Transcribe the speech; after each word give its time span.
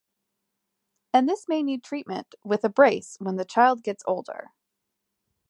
And 1.13 1.29
this 1.29 1.47
may 1.47 1.61
need 1.61 1.83
treatment 1.83 2.33
with 2.43 2.63
a 2.65 2.69
brace 2.69 3.17
when 3.19 3.35
the 3.35 3.45
child 3.45 3.83
gets 3.83 4.03
older. 4.07 4.51